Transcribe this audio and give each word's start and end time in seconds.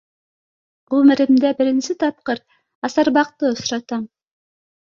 Ғүмеремдә 0.93 1.51
беренсе 1.59 1.97
тапҡыр 2.05 2.41
асарбаҡты 2.89 3.53
осратам. 3.55 4.09